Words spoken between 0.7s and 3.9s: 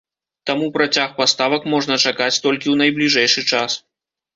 працяг паставак можна чакаць толькі ў найбліжэйшы час.